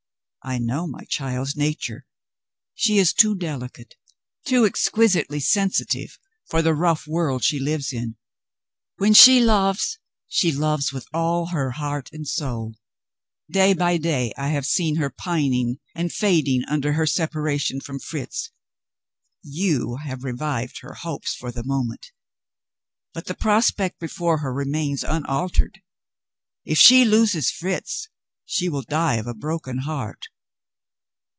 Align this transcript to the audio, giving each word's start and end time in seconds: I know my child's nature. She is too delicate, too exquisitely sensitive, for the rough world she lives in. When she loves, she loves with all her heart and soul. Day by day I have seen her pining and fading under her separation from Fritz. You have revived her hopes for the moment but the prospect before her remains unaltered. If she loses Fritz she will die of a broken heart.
I 0.43 0.57
know 0.57 0.87
my 0.87 1.03
child's 1.03 1.55
nature. 1.55 2.07
She 2.73 2.97
is 2.97 3.13
too 3.13 3.35
delicate, 3.35 3.93
too 4.43 4.65
exquisitely 4.65 5.39
sensitive, 5.39 6.17
for 6.49 6.63
the 6.63 6.73
rough 6.73 7.05
world 7.05 7.43
she 7.43 7.59
lives 7.59 7.93
in. 7.93 8.15
When 8.97 9.13
she 9.13 9.39
loves, 9.39 9.99
she 10.27 10.51
loves 10.51 10.91
with 10.91 11.05
all 11.13 11.49
her 11.49 11.69
heart 11.73 12.09
and 12.11 12.27
soul. 12.27 12.73
Day 13.51 13.75
by 13.75 13.97
day 13.97 14.33
I 14.35 14.47
have 14.47 14.65
seen 14.65 14.95
her 14.95 15.11
pining 15.11 15.77
and 15.93 16.11
fading 16.11 16.63
under 16.67 16.93
her 16.93 17.05
separation 17.05 17.79
from 17.79 17.99
Fritz. 17.99 18.49
You 19.43 19.97
have 19.97 20.23
revived 20.23 20.79
her 20.81 20.95
hopes 20.95 21.35
for 21.35 21.51
the 21.51 21.63
moment 21.63 22.11
but 23.13 23.25
the 23.27 23.35
prospect 23.35 23.99
before 23.99 24.39
her 24.39 24.51
remains 24.51 25.03
unaltered. 25.03 25.83
If 26.65 26.79
she 26.79 27.05
loses 27.05 27.51
Fritz 27.51 28.07
she 28.43 28.67
will 28.67 28.81
die 28.81 29.15
of 29.15 29.27
a 29.27 29.33
broken 29.33 29.77
heart. 29.77 30.25